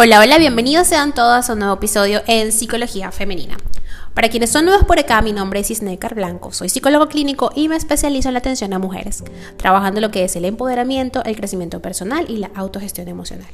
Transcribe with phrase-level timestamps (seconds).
[0.00, 3.56] Hola, hola, bienvenidos sean todos a un nuevo episodio en Psicología Femenina.
[4.14, 7.66] Para quienes son nuevos por acá, mi nombre es Isnecar Blanco, soy psicólogo clínico y
[7.66, 9.24] me especializo en la atención a mujeres,
[9.56, 13.50] trabajando lo que es el empoderamiento, el crecimiento personal y la autogestión emocional.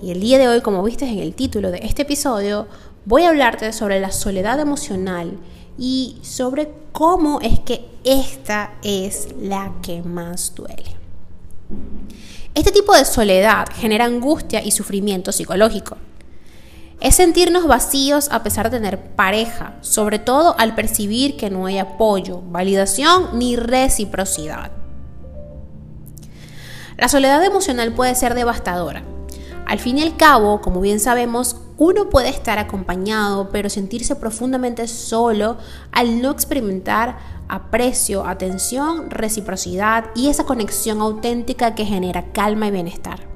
[0.00, 2.68] Y el día de hoy, como viste en el título de este episodio,
[3.04, 5.40] voy a hablarte sobre la soledad emocional
[5.76, 10.94] y sobre cómo es que esta es la que más duele.
[12.54, 15.96] Este tipo de soledad genera angustia y sufrimiento psicológico.
[17.00, 21.78] Es sentirnos vacíos a pesar de tener pareja, sobre todo al percibir que no hay
[21.78, 24.70] apoyo, validación ni reciprocidad.
[26.96, 29.02] La soledad emocional puede ser devastadora.
[29.66, 34.86] Al fin y al cabo, como bien sabemos, uno puede estar acompañado, pero sentirse profundamente
[34.86, 35.56] solo
[35.90, 43.28] al no experimentar aprecio, atención, reciprocidad y esa conexión auténtica que genera calma y bienestar.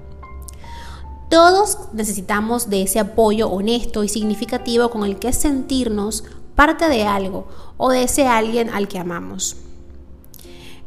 [1.28, 7.48] Todos necesitamos de ese apoyo honesto y significativo con el que sentirnos parte de algo
[7.76, 9.56] o de ese alguien al que amamos.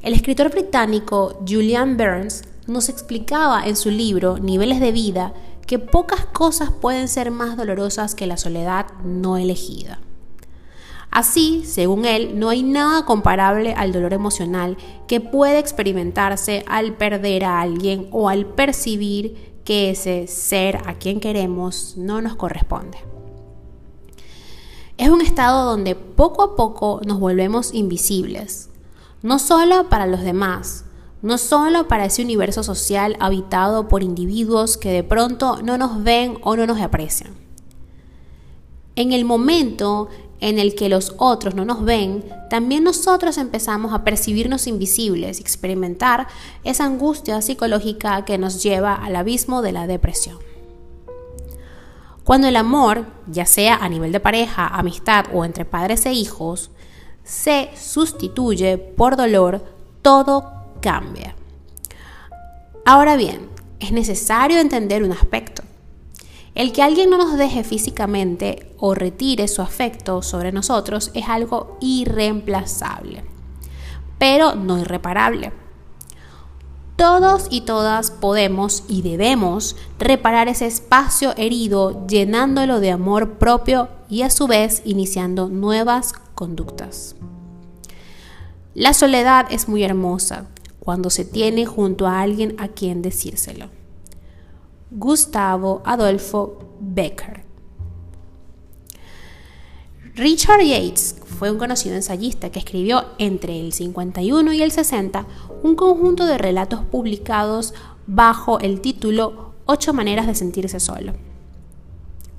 [0.01, 5.33] El escritor británico Julian Burns nos explicaba en su libro Niveles de vida
[5.65, 9.99] que pocas cosas pueden ser más dolorosas que la soledad no elegida.
[11.11, 17.43] Así, según él, no hay nada comparable al dolor emocional que puede experimentarse al perder
[17.43, 22.97] a alguien o al percibir que ese ser a quien queremos no nos corresponde.
[24.97, 28.69] Es un estado donde poco a poco nos volvemos invisibles,
[29.21, 30.85] no solo para los demás,
[31.21, 36.37] no solo para ese universo social habitado por individuos que de pronto no nos ven
[36.41, 37.35] o no nos aprecian.
[38.95, 44.03] En el momento en el que los otros no nos ven, también nosotros empezamos a
[44.03, 46.27] percibirnos invisibles y experimentar
[46.63, 50.39] esa angustia psicológica que nos lleva al abismo de la depresión.
[52.23, 56.71] Cuando el amor, ya sea a nivel de pareja, amistad o entre padres e hijos,
[57.23, 59.63] se sustituye por dolor,
[60.01, 61.35] todo cambia.
[62.85, 63.47] Ahora bien,
[63.79, 65.63] es necesario entender un aspecto.
[66.53, 71.77] El que alguien no nos deje físicamente o retire su afecto sobre nosotros es algo
[71.79, 73.23] irreemplazable,
[74.17, 75.53] pero no irreparable.
[76.97, 84.23] Todos y todas podemos y debemos reparar ese espacio herido llenándolo de amor propio y
[84.23, 87.15] a su vez iniciando nuevas conductas.
[88.73, 90.47] La soledad es muy hermosa
[90.81, 93.69] cuando se tiene junto a alguien a quien decírselo.
[94.89, 97.45] Gustavo Adolfo Becker.
[100.15, 105.25] Richard Yates fue un conocido ensayista que escribió entre el 51 y el 60
[105.63, 107.73] un conjunto de relatos publicados
[108.07, 111.13] bajo el título Ocho maneras de sentirse solo.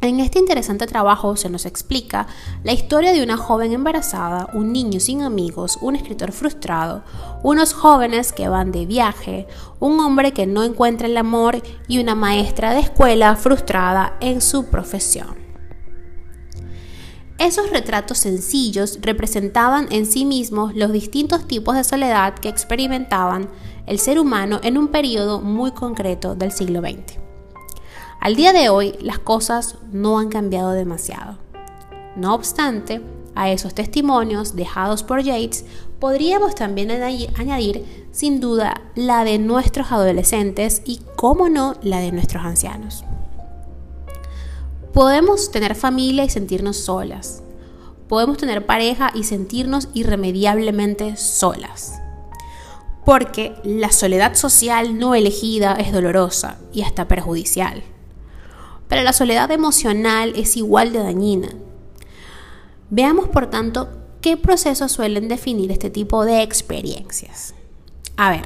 [0.02, 2.26] En este interesante trabajo se nos explica
[2.64, 7.04] la historia de una joven embarazada, un niño sin amigos, un escritor frustrado,
[7.44, 9.46] unos jóvenes que van de viaje,
[9.78, 14.64] un hombre que no encuentra el amor y una maestra de escuela frustrada en su
[14.64, 15.36] profesión.
[17.38, 23.48] Esos retratos sencillos representaban en sí mismos los distintos tipos de soledad que experimentaban
[23.86, 27.31] el ser humano en un periodo muy concreto del siglo XX.
[28.22, 31.38] Al día de hoy las cosas no han cambiado demasiado.
[32.14, 33.02] No obstante,
[33.34, 35.64] a esos testimonios dejados por Yates
[35.98, 42.44] podríamos también añadir sin duda la de nuestros adolescentes y, cómo no, la de nuestros
[42.44, 43.02] ancianos.
[44.92, 47.42] Podemos tener familia y sentirnos solas.
[48.06, 52.00] Podemos tener pareja y sentirnos irremediablemente solas.
[53.04, 57.82] Porque la soledad social no elegida es dolorosa y hasta perjudicial
[58.92, 61.48] pero la soledad emocional es igual de dañina.
[62.90, 63.88] Veamos, por tanto,
[64.20, 67.54] qué procesos suelen definir este tipo de experiencias.
[68.18, 68.42] A ver,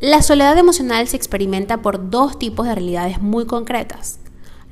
[0.00, 4.18] la soledad emocional se experimenta por dos tipos de realidades muy concretas.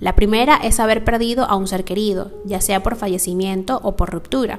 [0.00, 4.10] La primera es haber perdido a un ser querido, ya sea por fallecimiento o por
[4.10, 4.58] ruptura.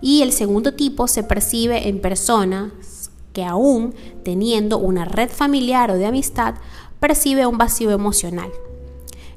[0.00, 3.94] Y el segundo tipo se percibe en personas que aún
[4.24, 6.54] teniendo una red familiar o de amistad
[7.00, 8.50] percibe un vacío emocional.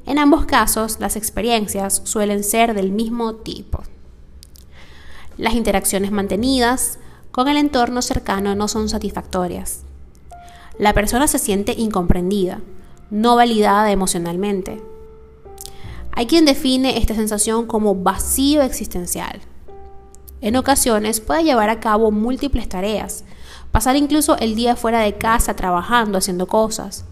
[0.04, 3.82] En ambos casos, las experiencias suelen ser del mismo tipo.
[5.36, 6.98] Las interacciones mantenidas
[7.30, 9.84] con el entorno cercano no son satisfactorias.
[10.78, 12.60] La persona se siente incomprendida,
[13.10, 14.82] no validada emocionalmente.
[16.12, 19.40] Hay quien define esta sensación como vacío existencial.
[20.40, 23.24] En ocasiones puede llevar a cabo múltiples tareas,
[23.70, 27.04] pasar incluso el día fuera de casa trabajando, haciendo cosas,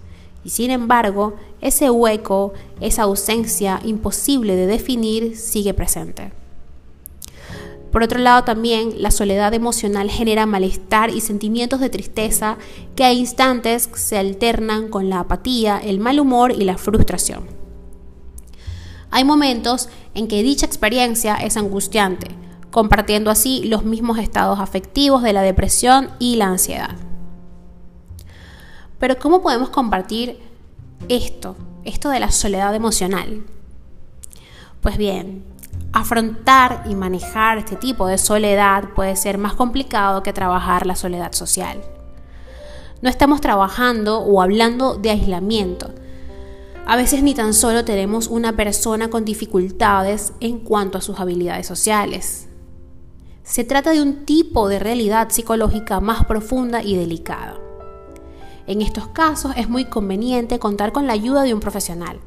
[0.44, 6.32] Y sin embargo, ese hueco, esa ausencia imposible de definir sigue presente.
[7.92, 12.56] Por otro lado, también la soledad emocional genera malestar y sentimientos de tristeza
[12.94, 17.44] que a instantes se alternan con la apatía, el mal humor y la frustración.
[19.10, 22.28] Hay momentos en que dicha experiencia es angustiante,
[22.70, 27.09] compartiendo así los mismos estados afectivos de la depresión y la ansiedad.
[29.00, 30.38] Pero ¿cómo podemos compartir
[31.08, 33.44] esto, esto de la soledad emocional?
[34.82, 35.42] Pues bien,
[35.94, 41.32] afrontar y manejar este tipo de soledad puede ser más complicado que trabajar la soledad
[41.32, 41.80] social.
[43.00, 45.94] No estamos trabajando o hablando de aislamiento.
[46.86, 51.66] A veces ni tan solo tenemos una persona con dificultades en cuanto a sus habilidades
[51.66, 52.48] sociales.
[53.44, 57.69] Se trata de un tipo de realidad psicológica más profunda y delicada.
[58.70, 62.20] En estos casos es muy conveniente contar con la ayuda de un profesional.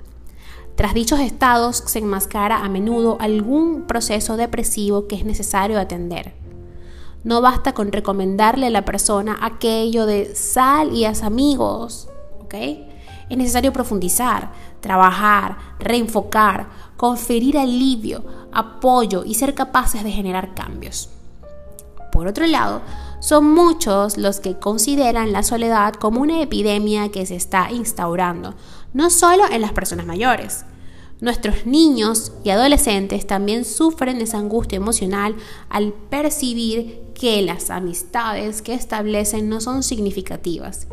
[0.75, 6.34] Tras dichos estados se enmascara a menudo algún proceso depresivo que es necesario atender.
[7.24, 12.10] No basta con recomendarle a la persona aquello de sal y haz amigos,
[12.42, 12.56] ¿ok?
[13.30, 14.51] Es necesario profundizar,
[14.81, 16.68] trabajar, reenfocar,
[16.98, 21.10] conferir alivio, apoyo y ser capaces de generar cambios.
[22.12, 22.81] Por otro lado,
[23.24, 28.54] son muchos los que consideran la soledad como una epidemia que se está instaurando,
[28.94, 30.66] no solo en las personas mayores.
[31.22, 35.38] Nuestros niños y adolescentes también sufren esa angustia emocional
[35.70, 40.88] al percibir que las amistades que establecen no son significativas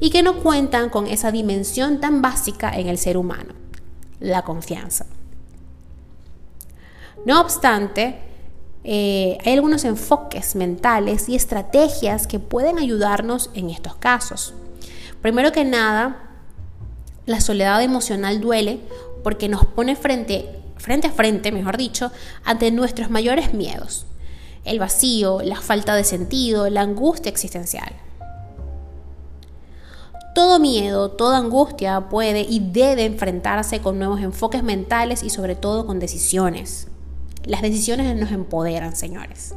[0.00, 3.54] y que no cuentan con esa dimensión tan básica en el ser humano,
[4.18, 5.06] la confianza.
[7.24, 8.25] No obstante,
[8.88, 14.54] eh, hay algunos enfoques mentales y estrategias que pueden ayudarnos en estos casos.
[15.20, 16.30] Primero que nada,
[17.26, 18.78] la soledad emocional duele
[19.24, 22.12] porque nos pone frente, frente a frente, mejor dicho,
[22.44, 24.06] ante nuestros mayores miedos.
[24.64, 27.92] El vacío, la falta de sentido, la angustia existencial.
[30.32, 35.86] Todo miedo, toda angustia puede y debe enfrentarse con nuevos enfoques mentales y sobre todo
[35.86, 36.86] con decisiones.
[37.46, 39.54] Las decisiones nos empoderan, señores.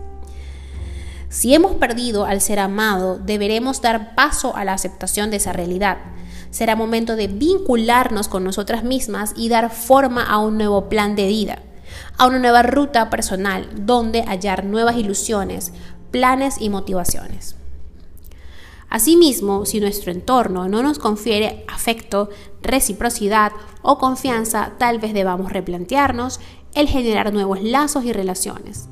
[1.29, 5.97] Si hemos perdido al ser amado, deberemos dar paso a la aceptación de esa realidad.
[6.49, 11.27] Será momento de vincularnos con nosotras mismas y dar forma a un nuevo plan de
[11.27, 11.59] vida,
[12.17, 15.71] a una nueva ruta personal donde hallar nuevas ilusiones,
[16.09, 17.55] planes y motivaciones.
[18.89, 22.29] Asimismo, si nuestro entorno no nos confiere afecto,
[22.63, 23.51] reciprocidad
[23.83, 26.39] o confianza, tal vez debamos replantearnos
[26.73, 28.89] el generar nuevos lazos y relaciones.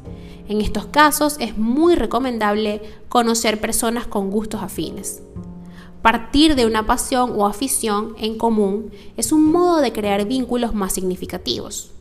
[0.47, 5.21] En estos casos es muy recomendable conocer personas con gustos afines.
[6.01, 10.93] Partir de una pasión o afición en común es un modo de crear vínculos más
[10.93, 11.91] significativos.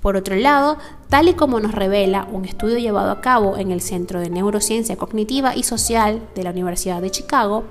[0.00, 0.78] Por otro lado,
[1.08, 4.96] tal y como nos revela un estudio llevado a cabo en el Centro de Neurociencia
[4.96, 7.64] Cognitiva y Social de la Universidad de Chicago,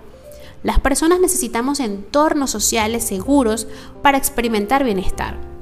[0.63, 3.67] las personas necesitamos entornos sociales seguros
[4.01, 5.56] para experimentar bienestar.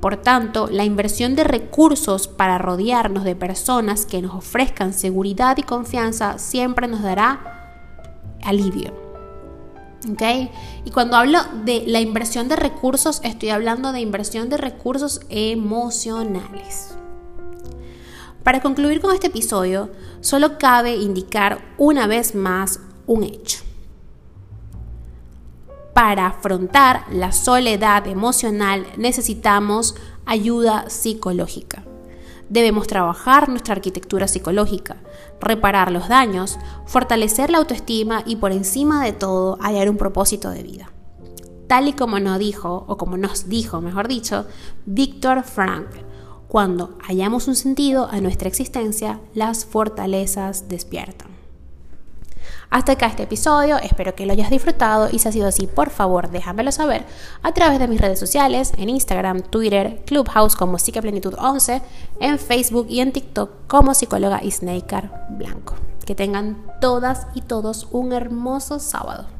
[0.00, 5.62] Por tanto, la inversión de recursos para rodearnos de personas que nos ofrezcan seguridad y
[5.62, 7.82] confianza siempre nos dará
[8.42, 8.92] alivio.
[10.12, 10.50] ¿Okay?
[10.84, 16.94] Y cuando hablo de la inversión de recursos, estoy hablando de inversión de recursos emocionales.
[18.44, 23.65] Para concluir con este episodio, solo cabe indicar una vez más un hecho
[25.96, 29.94] para afrontar la soledad emocional necesitamos
[30.26, 31.84] ayuda psicológica.
[32.50, 34.96] Debemos trabajar nuestra arquitectura psicológica,
[35.40, 40.62] reparar los daños, fortalecer la autoestima y por encima de todo hallar un propósito de
[40.64, 40.92] vida.
[41.66, 44.44] Tal y como nos dijo, o como nos dijo, mejor dicho,
[44.84, 45.86] Víctor Frank,
[46.46, 51.35] cuando hallamos un sentido a nuestra existencia, las fortalezas despiertan.
[52.70, 55.90] Hasta acá este episodio, espero que lo hayas disfrutado y si ha sido así, por
[55.90, 57.04] favor déjamelo saber
[57.42, 61.82] a través de mis redes sociales, en Instagram, Twitter, Clubhouse como Psicaplenitud11,
[62.20, 65.74] en Facebook y en TikTok como psicóloga y Snaker Blanco.
[66.04, 69.35] Que tengan todas y todos un hermoso sábado.